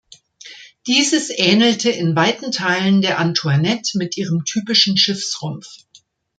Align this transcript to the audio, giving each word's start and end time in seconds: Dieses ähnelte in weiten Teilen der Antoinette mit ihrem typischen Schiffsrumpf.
Dieses 0.87 1.29
ähnelte 1.29 1.91
in 1.91 2.15
weiten 2.15 2.51
Teilen 2.51 3.03
der 3.03 3.19
Antoinette 3.19 3.99
mit 3.99 4.17
ihrem 4.17 4.45
typischen 4.45 4.97
Schiffsrumpf. 4.97 5.67